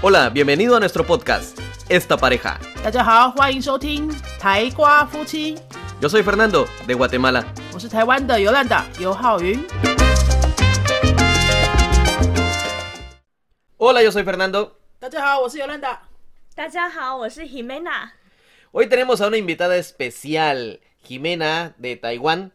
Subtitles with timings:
[0.00, 2.60] Hola, bienvenido a nuestro podcast, Esta Pareja.
[6.00, 7.52] Yo soy Fernando, de Guatemala.
[13.76, 14.78] Hola, yo soy Fernando.
[18.70, 22.52] Hoy tenemos a una invitada especial, Jimena, de Taiwán.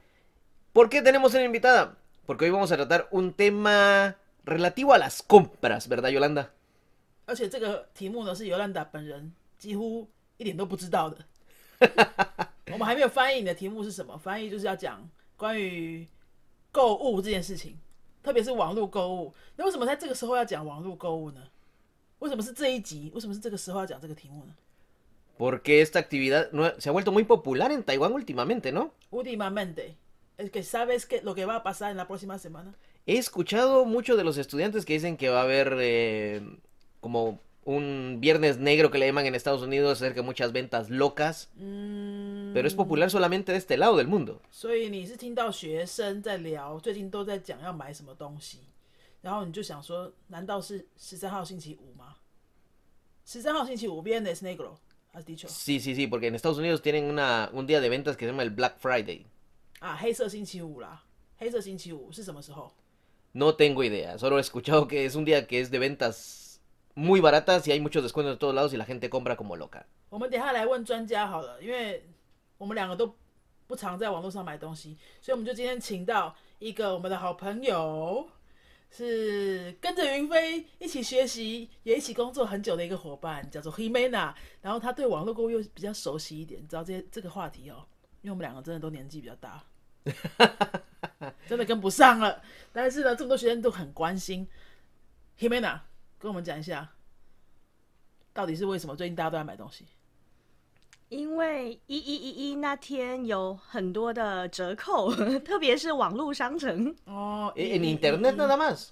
[0.71, 1.97] ¿Por qué tenemos una invitada?
[2.25, 4.15] Porque hoy vamos a tratar un tema
[4.45, 6.53] relativo a las compras, ¿verdad, Yolanda?
[7.26, 11.24] 而且这个题目呢是尤兰达本人几乎一点都不知道的。
[12.72, 14.16] 我们还没有翻译你的题目是什么？
[14.18, 16.06] 翻译就是要讲关于
[16.70, 17.76] 购物这件事情，
[18.22, 19.34] 特别是网络购物。
[19.56, 21.40] 那为什么在这个时候要讲网络购物呢？
[22.18, 23.10] 为什么是这一集？
[23.14, 24.54] 为什么是这个时候要讲这个题目呢？
[25.38, 28.90] Porque esta actividad no- se ha vuelto muy popular en Taiwán últimamente, ¿no?
[29.12, 29.94] Últimamente,
[30.36, 32.74] es que sabes que lo que va a pasar en la próxima semana.
[33.06, 36.42] He escuchado mucho de los estudiantes que dicen que va a haber eh,
[37.02, 41.48] como un viernes negro que le llaman en Estados Unidos, acerca de muchas ventas locas,
[41.56, 44.40] 嗯， pero es popular solamente de este lado del mundo.
[44.50, 48.60] 所以你是听到学生在聊，最近都在讲要买什么东西，
[49.20, 52.16] 然后你就想说，难道是十三号星期五吗？
[53.26, 54.78] 十三号星期五 Viernes Negro
[55.12, 58.16] has dicho Sí, sí, sí, porque en Estados Unidos tienen una, un día de ventas
[58.16, 59.26] que se llama el Black Friday.
[59.80, 61.04] 啊，黑色星期五啦。
[61.36, 62.72] 黑色星期五是什么时候？
[63.34, 66.41] No tengo idea, solo he escuchado que es un día que es de ventas
[66.95, 69.85] muy baratas y hay muchos descuentos de todos lados y la gente compra como loca.
[70.09, 72.07] 我们等一下来问专家好了，因为
[72.57, 73.15] 我们两个都
[73.65, 78.29] 不常在网络上买东西，所以我们就今天请到一个我们的好朋友，
[78.91, 84.33] 是跟着云飞一起学习，也一起工作很久的一个伙伴，叫做 Himena。
[84.61, 87.83] 然后他对网络购物又比较熟悉一点，你知道这些这个话题哦，
[88.21, 89.63] 因为我们两个真的都年纪比较大，
[91.47, 92.39] 真的跟不上了。
[92.71, 94.47] 但是呢，这么多学生都很关心
[95.39, 95.79] Himena，
[96.23, 96.89] 跟我们讲一下，
[98.31, 99.85] 到底是为什么最近大家都在买东西？
[101.09, 106.95] 因为一一一一那天有很多的折扣，特别是网络商城。
[107.03, 108.91] 哦，E- En internet nada más.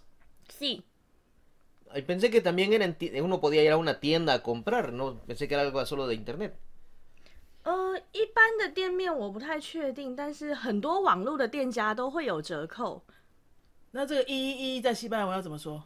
[0.50, 2.86] Sí，Ay, Pensé que también era
[3.24, 6.14] uno podía ir a una tienda a comprar, no pensé que era algo solo de
[6.14, 6.52] internet.
[7.64, 13.02] 呃，一般的店面我不太确定，但是很多网络的店家都会有折扣。
[13.92, 15.82] 那这个一一一在西班牙文要怎么说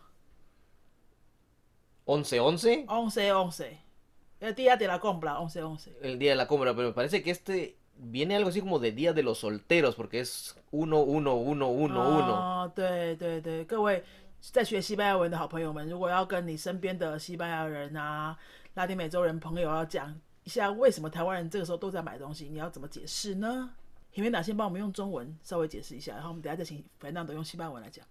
[2.05, 5.91] Once once,？once once，el día de la compra once once。
[6.01, 9.11] el día de la compra, pero me parece que este viene algo así como de día
[9.11, 12.33] de los solteros, porque es uno, uno, uno, uno, uno.
[12.33, 14.03] 哦，对对对，各位
[14.39, 18.37] 在学西班牙文的好朋友们，如果要跟你身边的西班牙人啊、
[18.75, 20.13] 拉丁美洲人朋友要讲
[20.43, 23.71] 一下为什么台湾人这个时候都在买东西，你要怎么解释呢？
[24.11, 28.05] 皮梅娜先帮我们用中文稍微解释一下，然后我们等一下再请弗兰德用西班牙文来讲。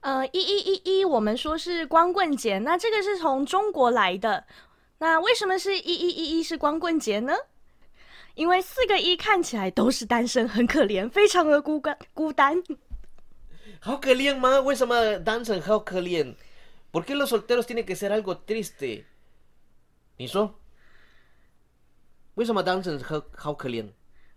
[0.00, 4.44] 呃，一一一一，我们说是光棍节，那这个是从中国来的。
[4.98, 7.34] 那为什么是一一一一是光棍节呢？
[8.34, 12.62] 因为四个一看起来都是单身，很可怜，非常的孤单孤单。
[13.78, 14.60] 好可怜吗？
[14.60, 16.34] 为什么单身好可怜
[16.92, 19.04] ？¿Por qué los solteros tiene que ser algo triste？
[20.16, 20.54] 你说，
[22.34, 23.86] 为什么单身好好可怜？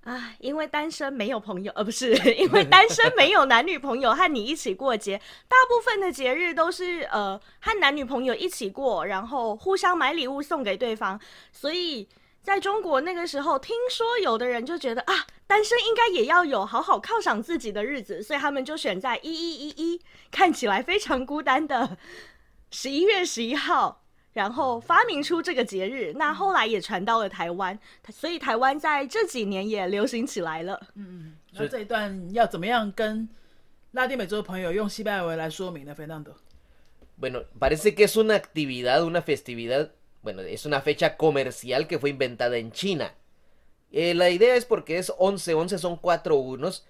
[0.04, 11.18] 啊，因为单身没有朋友，呃，不是， 因为单身没有男女朋友和你一起过节，大部分的节日都是呃和男女朋友一起过，然后互相买礼物送给对方，
[11.54, 12.06] 所以
[12.42, 21.98] 在中国那个时候，听说有的人就觉得啊，单身应该也要有好好犒赏自己的日子，所以他们就选在一一一一看起来非常孤单的
[22.72, 24.03] 十一月十一号。
[24.34, 27.78] 然后发明出这个节日，那后来也传到了台湾，
[28.12, 30.80] 所以台湾在这几年也流行起来了。
[30.96, 33.30] 嗯那这一段要怎么样跟
[33.92, 35.94] 拉丁美洲的朋友用西班牙文来说明呢？
[35.94, 36.36] 菲纳多。
[37.20, 39.92] Bueno, parece que es una actividad, una festividad,
[40.24, 43.14] bueno, es una fecha comercial que fue inventada en China.
[43.92, 46.84] Eh, la idea es porque es 11, 11 son cuatro unos.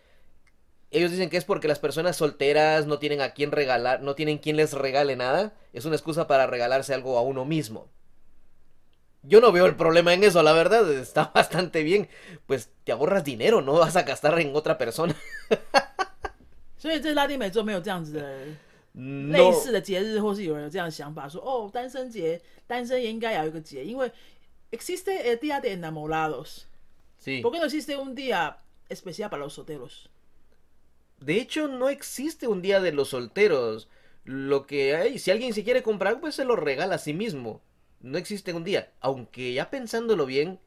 [0.92, 4.38] Ellos dicen que es porque las personas solteras no tienen a quién regalar, no tienen
[4.38, 5.52] quien les regale nada.
[5.72, 7.88] Es una excusa para regalarse algo a uno mismo.
[9.22, 12.08] Yo no veo el problema en eso, la verdad, está bastante bien.
[12.46, 15.14] Pues te ahorras dinero, no vas a gastar en otra persona.
[16.78, 18.46] 所以在拉丁美洲没有这样子的
[18.92, 19.32] No.
[19.32, 24.10] 类似的节日，或是有人有这样的想法，说哦，单身节，单身也应该有一个节，因为
[24.72, 26.66] existe el día de enamorados。
[27.22, 27.40] Sí.
[27.40, 28.56] ¿Por qué no existe un día
[28.88, 30.08] especial para los solteros?
[31.25, 33.89] De hecho, no existe un día de los solteros.
[34.25, 37.61] Lo que hay, si alguien se quiere comprar, pues se lo regala a sí mismo.
[38.01, 38.91] No existe un día.
[39.01, 40.59] Aunque ya pensándolo bien,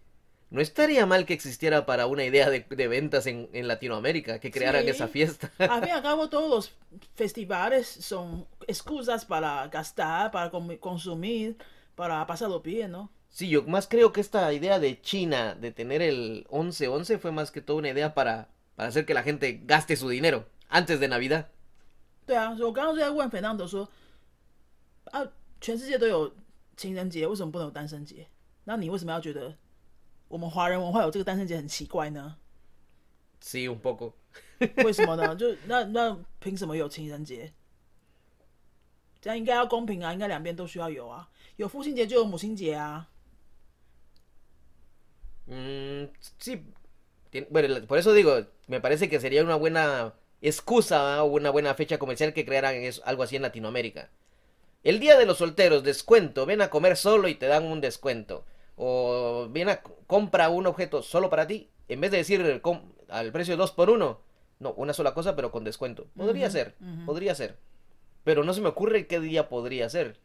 [0.50, 4.52] no estaría mal que existiera para una idea de, de ventas en, en Latinoamérica, que
[4.52, 4.90] crearan Sí.
[4.90, 5.52] esa fiesta.
[5.66, 6.72] Al fin y al cabo, todos los
[7.14, 10.50] festivales son excusas para gastar, para
[10.80, 11.56] consumir,
[11.94, 13.10] para pasarlo bien, ¿no?
[13.28, 17.50] Sí, yo más creo que esta idea de China de tener el 11-11 fue más
[17.50, 21.08] que todo una idea para, para hacer que la gente gaste su dinero antes de
[21.08, 21.46] Navidad.
[22.26, 23.88] 对啊，所以我刚刚就在问 Fernando 说，
[25.06, 25.26] 啊，
[25.60, 26.34] 全世界都有
[26.76, 28.26] 情人节，为什么不能有单身节？
[28.64, 29.56] 那你为什么要觉得
[30.28, 32.36] 我们华人文化有这个单身节很奇怪呢
[33.40, 34.12] ？Sí, un poco.
[34.84, 35.34] 为什么呢？
[35.36, 37.52] 就那那凭什么有情人节？
[39.20, 41.28] 这样应该要公平啊，应该两边都需要有啊。
[41.56, 43.08] 有父亲节就有母亲节啊。
[45.46, 46.60] 嗯，这 sí,
[47.36, 51.74] tien- bueno, por eso digo, me parece que sería una buena excusa o una buena
[51.74, 54.10] fecha comercial que crearan eso- algo así en Latinoamérica.
[54.84, 58.44] El día de los solteros, descuento, ven a comer solo y te dan un descuento.
[58.76, 63.32] O ven a compra un objeto solo para ti, en vez de decir com- al
[63.32, 64.20] precio de dos por uno,
[64.60, 66.06] no, una sola cosa pero con descuento.
[66.16, 66.74] Podría ser,
[67.06, 67.56] podría ser.
[68.22, 70.18] Pero no se me ocurre qué día podría ser.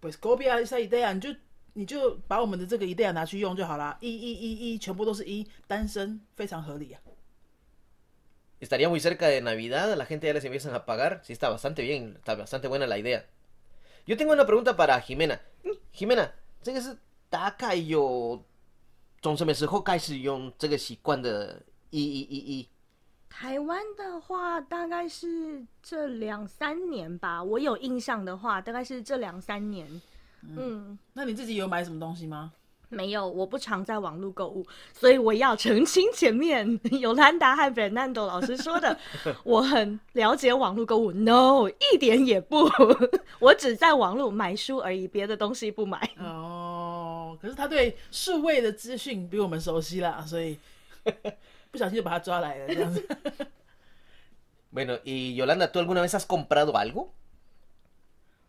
[0.00, 1.34] pues copia esa idea，你就
[1.78, 3.96] 你就把我们的这个 idea 拿去用就好啦。
[4.00, 7.00] 一一一一，全部都是一，单身非常合理啊。
[8.60, 11.20] Estaría muy cerca de Navidad, la gente ya les empiezan a pagar.
[11.22, 13.22] Sí, está bastante bien, está bastante buena la idea.
[14.06, 15.38] Yo tengo una pregunta para Jimena.
[15.94, 16.98] Jimena, 这个是
[17.30, 18.44] 大概有
[19.22, 21.62] 从什么时候开始用这个习惯的？
[21.90, 22.68] 一一一一，
[23.30, 27.42] 台湾的话，大概是这两三年吧。
[27.42, 29.88] 我有印象的话，大概是这两三年。
[30.42, 32.52] 嗯，那你自己有买什么东西吗？
[32.90, 38.98] 没有，我不常在网络购物，所以我要澄清前面有兰达和 Fernando 老师说的，
[39.44, 41.12] 我很了解网络购物。
[41.12, 42.66] No，一点也不，
[43.40, 46.10] 我只在网络买书而已，别的东西不买。
[46.18, 50.58] 哦，可是他对数位的资讯比我们熟悉啦，所以
[51.70, 53.06] 不小心就把他抓来了这样子。
[54.72, 57.08] Bueno, y Yolanda, ¿tú alguna vez has comprado algo?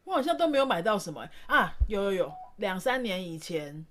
[0.10, 3.86] 我好像都没有买到什么啊，有有有，两三年以前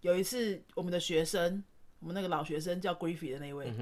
[0.00, 1.62] 有一次，我们的学生，
[2.00, 3.72] 我们那个老学生叫 Griffy 的那位.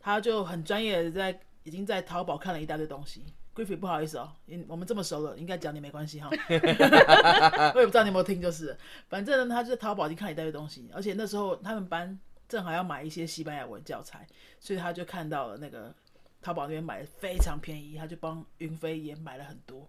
[0.00, 3.26] 他就很专业的在已经在淘宝看了一大堆东西。
[3.54, 6.30] Griffy 不好意思哦，因我们这么熟了，应该讲你没关系哈。
[7.74, 8.74] 我也不知道你有没有听，就是
[9.10, 12.18] 反正呢，他就在淘宝已经看了一大堆东西，而且那时候他们班
[12.48, 14.26] 正好要买一些西班牙文教材，
[14.58, 15.94] 所以他就看到了那个
[16.40, 19.86] 淘宝那边买的非常便宜，他就帮云飞也买了很多，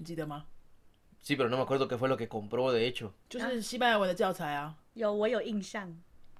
[0.00, 0.46] 你记得吗
[1.22, 3.10] ？Sí, pero no me acuerdo qué fue lo que compró, de hecho.
[3.28, 5.94] 就是西班牙文的教材啊，有，我有印象。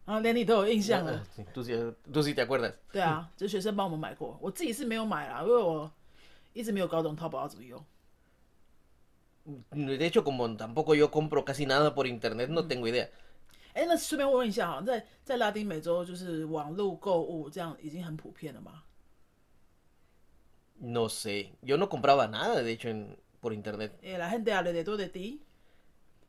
[0.06, 1.22] 然后连你都有印象了。
[1.36, 2.72] Ah, Tú, sí- tú sí te acuerdas.
[2.90, 5.92] 对啊，就是学生帮我们买过，我自己是没有买啦，因为我
[6.54, 7.84] 一直没有搞懂淘宝要怎么用。
[9.70, 13.10] De hecho, como tampoco yo compro casi nada por internet, no tengo idea.
[13.74, 18.82] 哎，那顺便问一下哈，在在拉丁美洲，就是网络购物这样已经很普遍了吗
[20.82, 23.92] ？No sé, yo no compraba nada, de hecho, en- por internet.
[24.02, 25.42] 哎，la gente habla de todo de ti。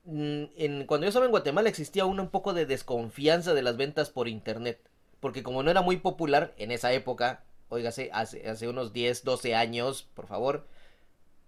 [0.03, 3.77] Mm, En, cuando yo estaba en Guatemala existía aún un poco de desconfianza de las
[3.77, 4.79] ventas por internet,
[5.19, 9.55] porque como no era muy popular en esa época, óigase, hace, hace unos 10, 12
[9.55, 10.67] años, por favor,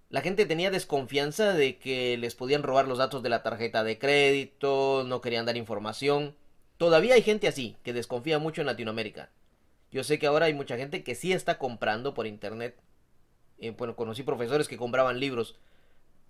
[0.10, 3.98] la gente tenía desconfianza de que les podían robar los datos de la tarjeta de
[3.98, 6.36] crédito, no querían dar información.
[6.78, 9.32] Todavía hay gente así, que desconfía mucho en Latinoamérica.
[9.92, 12.76] Yo sé que ahora hay mucha gente que sí está comprando por internet.
[13.63, 15.57] Eh, bueno, conocí profesores que compraban libros,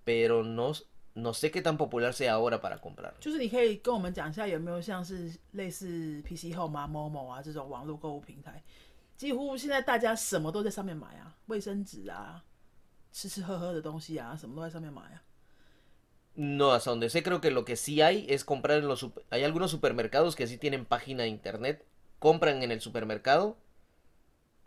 [0.05, 0.73] pero no,
[1.15, 3.15] no sé qué tan popular sea ahora para comprar.
[3.21, 8.63] 就是你可以跟我们讲一下，有没有像是类似 PC Home 啊、Momo 啊这种网络购物平台？
[9.17, 12.45] 几乎现在大家什么都在上面买啊，卫生纸啊、
[13.13, 15.23] 吃吃喝喝的东西啊，什么都在上面买啊。
[16.35, 19.03] No, hasta donde sé creo que lo que sí hay es comprar en los...
[19.03, 21.85] sup- Hay algunos supermercados que sí tienen página de internet,
[22.21, 23.57] compran en el supermercado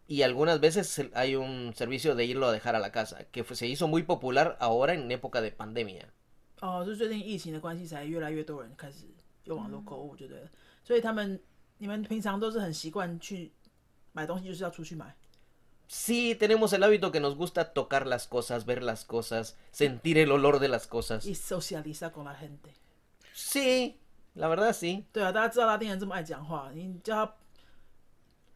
[0.07, 3.43] y algunas veces se- hay un servicio de irlo a dejar a la casa, que
[3.43, 6.07] fue- se hizo muy popular ahora en época de pandemia.
[6.59, 9.05] 哦，就是最近疫情的关系，才越来越多人开始
[9.45, 10.49] 用网络购物，就对了。
[10.83, 11.39] 所以他们，
[11.79, 13.51] 你们平常都是很习惯去
[14.11, 15.15] 买东西，就是要出去买。
[15.89, 20.31] Sí, tenemos el hábito que nos gusta tocar las cosas, ver las cosas, sentir el
[20.31, 21.25] olor de las cosas.
[21.25, 22.73] y socializa con la gente。
[23.33, 23.97] Sí,
[24.35, 25.05] la verdad sí.
[25.11, 27.35] 对啊，大家知道拉丁人这么爱讲话，你叫他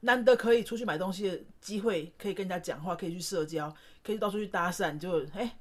[0.01, 5.59] 难得可以出去买东西的机会，可以跟人家讲话，可以去社交，可以到处去搭讪，就哎、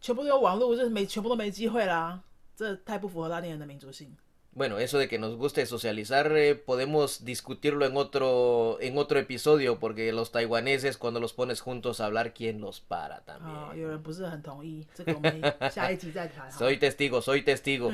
[0.00, 2.20] 全部都有网络，就是没全部都没机会啦，
[2.56, 4.14] 这太不符合拉丁人的民族性。
[4.57, 10.13] Bueno, eso de que nos guste socializar eh, podemos discutirlo en otro en otro episodio porque
[10.13, 13.77] los taiwaneses cuando los pones juntos a hablar quién los para 啊、 también.
[13.77, 16.49] 有人不是很同意，这 个我们下一集再谈。
[16.49, 17.91] 哈 Soy testigo, soy testigo.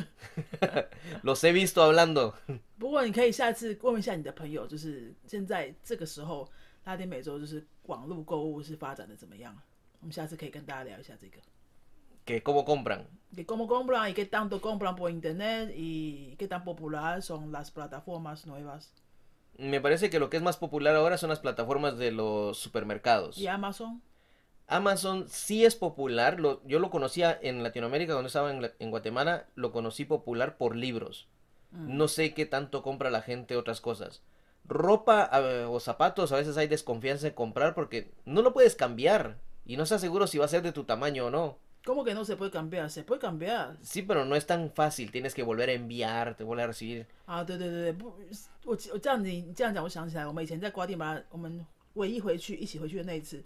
[1.24, 2.36] los he visto hablando.
[2.77, 6.48] 不过你可以下次问一下你的朋友，就是现在这个时候
[6.83, 9.57] 拉丁美洲就是网络购物是发展的怎么样？
[10.00, 11.38] 我们下次可以跟大家聊一下这个。
[12.26, 13.06] Que cómo compran.
[13.35, 17.71] Que cómo compran y qué tanto compran por internet y qué tan popular son las
[17.71, 18.92] plataformas nuevas.
[19.59, 23.38] Me parece que lo que es más popular ahora son las plataformas de los supermercados.
[23.38, 24.02] Y Amazon.
[24.68, 26.40] Amazon sí es popular.
[26.40, 30.56] Lo, yo lo conocía en Latinoamérica, cuando estaba en, la- en Guatemala, lo conocí popular
[30.59, 31.28] por libros.
[31.73, 34.23] No sé qué tanto compra la gente otras cosas.
[34.64, 39.37] Ropa eh, o zapatos, a veces hay desconfianza en comprar porque no lo puedes cambiar
[39.66, 41.59] y no estás seguro si va a ser de tu tamaño o no.
[41.86, 42.89] ¿Cómo que no se puede cambiar?
[42.91, 45.12] Se puede cambiar Sí, pero no es tan fácil.
[45.12, 47.07] Tienes que volver a enviar, te volver a recibir.
[47.25, 47.43] 啊！
[47.43, 48.10] 对对对对，不，
[48.65, 53.41] 我我这样子你这样讲，我想起来，我们以前在瓜地马拉，我们唯一回去一起回去的那一次，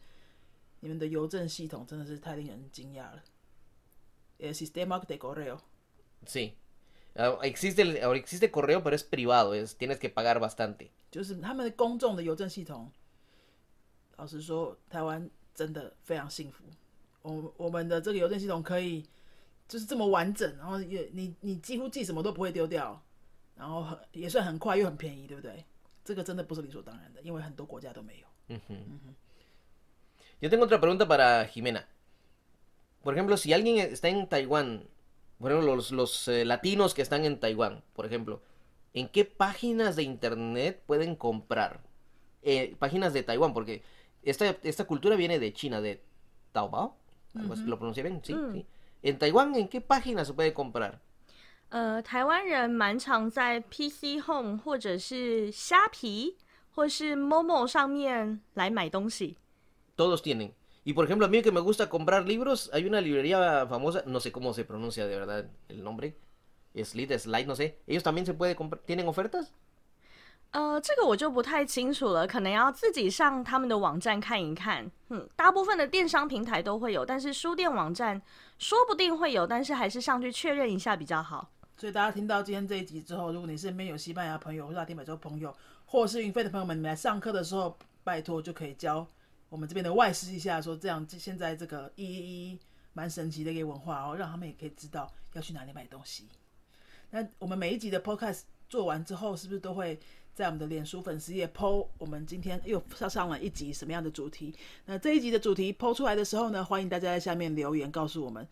[0.82, 3.24] 你们的邮政系统真的是太令人惊讶了。
[4.38, 5.60] El sistema de correo，
[6.26, 6.56] Sí.
[7.16, 9.56] Ah, Existe, el- ahora existe correo, pero es privado.
[9.56, 10.90] Es, tienes que pagar bastante.
[11.10, 12.92] 就是他们的公众的邮政系统。
[14.18, 16.66] 老实说，台湾真的非常幸福。
[17.22, 19.04] 我我们的这个邮政系统可以
[19.68, 23.02] 就是这么完整，然后也你你几乎寄什么都不会丢掉，
[23.56, 25.66] 然后很也算很快又很便宜，对不对？
[26.04, 28.28] 这个真的不是理所当然的，因为很多国家都没有。
[30.40, 31.88] Yo tengo otra pregunta para Jimena.
[33.04, 34.84] Por ejemplo, si alguien está en Taiwán,
[35.40, 38.42] por ejemplo, los, los, eh, latinos que están en Taiwán, por ejemplo,
[38.94, 41.82] ¿en qué páginas de internet pueden comprar?
[42.44, 43.82] Eh, páginas de Taiwán, porque
[44.22, 46.04] esta, esta cultura viene de China, de
[46.52, 46.98] Taobao.
[47.36, 48.22] Algo así, ¿Lo pronuncié bien?
[48.24, 48.66] Sí, sí.
[49.04, 51.00] En Taiwán, ¿en qué página se puede comprar?
[51.70, 56.38] 呃，台湾人蛮常在 PC Home 或者是虾皮
[56.74, 59.36] 或是 Momo 上面来买东西。
[59.98, 60.54] Todos tienen.
[60.86, 64.20] Y por ejemplo, a mí que me gusta comprar libros, hay una librería famosa, no
[64.20, 66.16] sé cómo se pronuncia de verdad el nombre.
[66.76, 67.80] Slide, Slide, no sé.
[67.88, 68.82] ¿Ellos también se puede comprar?
[68.86, 69.52] ¿Tienen ofertas?
[70.53, 74.91] 呃，这个我就不太清楚了，可能要自己上他们的网站看一看。
[75.09, 78.21] 嗯，大部分的电商平台都会有，但是书店网站
[78.59, 81.51] 说不定会有，但是还是上去确认一下比较好。
[81.77, 85.55] 所以大家听到今天这一集之后，如果你身边有西班牙朋友或拉丁美洲朋友，
[85.87, 89.07] 或是云飞的朋友们，你们来上课的时候，拜托就可以教
[89.49, 92.59] 我们这边的外师一下，说这样现在这个一一一
[92.93, 96.29] 蛮神奇的一个文化哦，让他们也可以知道要去哪里买东西。
[97.11, 99.99] 那我们每一集的 podcast 做完之后，是不是都会
[100.35, 104.55] 在我们的脸书粉丝页 PO 我们今天又上上了一集什么样的主题？
[104.87, 108.47] 那这一集的主题 PO 出来的时候呢，欢迎大家在下面留言告诉我们。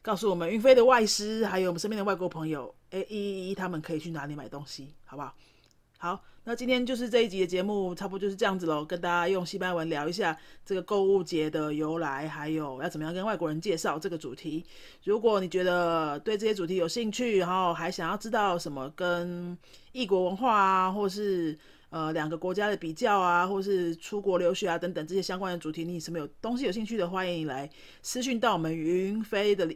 [0.00, 5.34] 告诉我们云飞的外师，还有我们身边的外国朋友，哎，一一一他们可以去哪里买东西，好不好？
[6.00, 14.64] 好，那今天就是这一集的节目，差不多就是这样子喽，跟大家用西班牙文聊一下这个购物节的由来，还有要怎么样跟外国人介绍这个主题。
[15.02, 19.58] 如果你觉得对这些主题有兴趣，然后还想要知道什么跟
[19.90, 21.58] 异国文化啊，或是
[21.90, 27.68] 呃两个国家的比较啊，或是出国留学啊等等这些相关的主题，你什么有东西有兴趣的，欢迎来
[28.02, 29.68] 私讯到我们云飞的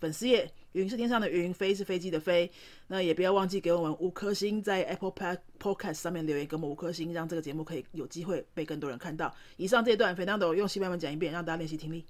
[0.00, 2.50] 粉丝页，云是天上的云，飞是飞机的飞。
[2.88, 9.34] 那也不要忘记给我们五颗星，在 Apple Pod Podcast 上面留言给我们五颗星，让这个节目可以有机会被更多人看到。
[9.56, 12.04] 以上这一段，Fernando 用西班牙文讲一遍，让大家练习听力。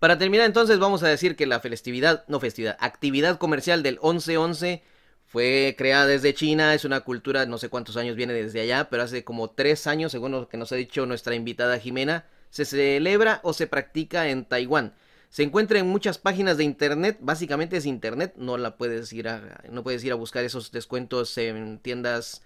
[0.00, 4.80] Para terminar entonces vamos a decir que la festividad, no festividad, actividad comercial del 11-11
[5.26, 9.02] fue creada desde China, es una cultura, no sé cuántos años viene desde allá, pero
[9.02, 13.40] hace como tres años, según lo que nos ha dicho nuestra invitada Jimena, se celebra
[13.42, 14.94] o se practica en Taiwán.
[15.35, 19.65] Se encuentra en muchas páginas de internet, básicamente es internet, no la puedes ir a,
[19.69, 22.41] no puedes ir a buscar esos descuentos en tiendas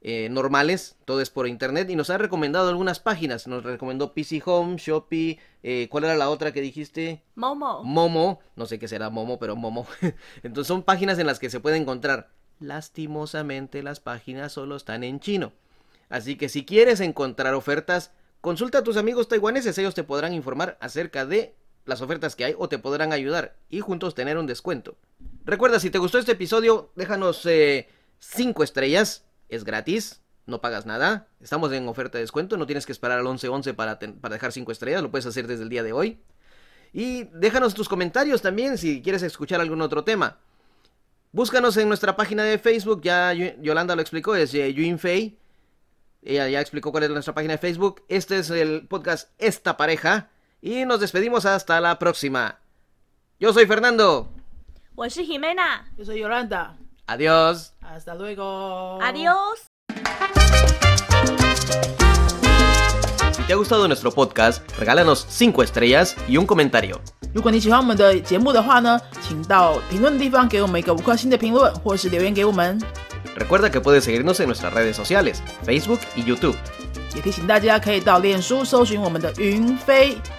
[0.00, 4.42] eh, normales, todo es por internet y nos ha recomendado algunas páginas, nos recomendó PC
[4.46, 7.22] Home, Shopee, eh, ¿cuál era la otra que dijiste?
[7.34, 9.86] Momo，Momo, no sé qué será Momo, pero Momo.
[10.42, 12.30] Entonces son páginas en las que se puede encontrar.
[12.60, 15.52] Lastimosamente las páginas solo están en chino.
[16.08, 18.10] Así que si quieres encontrar ofertas,
[18.40, 22.54] consulta a tus amigos taiwaneses, ellos te podrán informar acerca de las ofertas que hay
[22.58, 24.96] o te podrán ayudar y juntos tener un descuento.
[25.44, 27.46] Recuerda, si te gustó este episodio, déjanos
[28.18, 32.92] 5 estrellas, es gratis, no pagas nada, estamos en oferta de descuento, no tienes que
[32.92, 35.92] esperar al 11-11 para, para dejar 5 estrellas, lo puedes hacer desde el día de
[35.92, 36.20] hoy.
[36.92, 40.38] Y déjanos tus comentarios también si quieres escuchar algún otro tema.
[41.32, 44.74] Búscanos en nuestra página de Facebook, ya Yolanda lo explicó, es eh.
[46.24, 48.04] Ella ya explicó cuál es nuestra página de Facebook.
[48.08, 50.30] Este es el podcast Esta Pareja.
[50.61, 52.59] Y nos despedimos hasta la próxima.
[53.39, 54.27] Yo soy Fernando.
[54.95, 57.73] 我是 Himena，yo soy Yolanda， Adiós.
[57.81, 59.67] hasta luego， Adiós。
[63.31, 66.99] Si te ha gustado nuestro podcast, regálanos 5 estrellas y un comentario.
[67.33, 72.81] 如果你喜欢我们的节目的话呢，请到评论的地方给我们一个五颗星的评论，或是留言给我们。
[73.37, 76.55] Recuerda que puedes seguirnos en nuestras redes sociales, Facebook y YouTube.
[77.15, 80.17] 也提醒大家可以到脸书搜寻我们的云飞